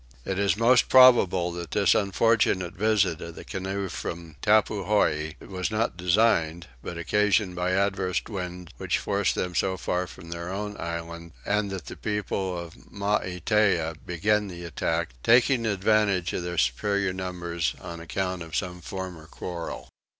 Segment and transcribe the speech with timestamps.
[0.25, 5.95] It is most probable that this unfortunate visit of the canoe from Tappuhoi was not
[5.95, 11.33] designed but occasioned by adverse winds which forced them so far from their own island,
[11.45, 17.75] and that the people of Maitea began the attack, taking advantage of their superior numbers,
[17.79, 19.87] on account of some former quarrel.